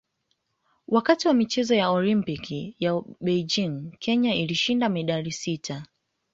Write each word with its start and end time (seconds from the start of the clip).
Wakati 0.87 1.27
wa 1.27 1.33
michezo 1.33 1.75
ya 1.75 1.89
Olimpiki 1.89 2.75
ya 2.79 3.01
Beijing 3.21 3.91
Kenya 3.99 4.35
ilishinda 4.35 4.89
medali 4.89 5.31
sita 5.31 5.85